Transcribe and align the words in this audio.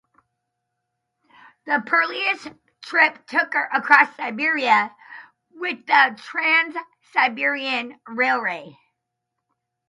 The 1.67 1.83
perilous 1.85 2.47
trip 2.81 3.27
took 3.27 3.53
her 3.53 3.69
across 3.71 4.15
Siberia 4.15 4.95
with 5.51 5.85
the 5.85 6.19
Trans-Siberian 6.19 8.01
Railway. 8.07 8.79